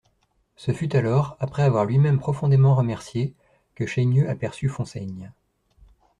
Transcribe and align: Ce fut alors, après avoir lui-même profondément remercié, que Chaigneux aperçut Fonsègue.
Ce 0.55 0.71
fut 0.71 0.95
alors, 0.95 1.37
après 1.39 1.61
avoir 1.61 1.85
lui-même 1.85 2.17
profondément 2.17 2.73
remercié, 2.73 3.35
que 3.75 3.85
Chaigneux 3.85 4.27
aperçut 4.27 4.67
Fonsègue. 4.67 5.29